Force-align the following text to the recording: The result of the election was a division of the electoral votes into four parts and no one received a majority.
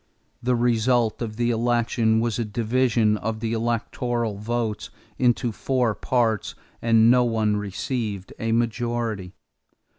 The 0.41 0.55
result 0.55 1.21
of 1.21 1.35
the 1.35 1.51
election 1.51 2.19
was 2.19 2.39
a 2.39 2.43
division 2.43 3.17
of 3.17 3.39
the 3.39 3.53
electoral 3.53 4.35
votes 4.39 4.89
into 5.19 5.51
four 5.51 5.93
parts 5.93 6.55
and 6.81 7.11
no 7.11 7.23
one 7.23 7.55
received 7.57 8.33
a 8.39 8.51
majority. 8.51 9.35